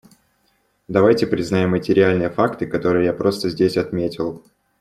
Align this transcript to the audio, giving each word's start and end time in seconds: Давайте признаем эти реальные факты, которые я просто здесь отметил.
Давайте 0.87 1.27
признаем 1.27 1.75
эти 1.75 1.91
реальные 1.91 2.31
факты, 2.31 2.65
которые 2.65 3.05
я 3.05 3.13
просто 3.13 3.49
здесь 3.51 3.77
отметил. 3.77 4.43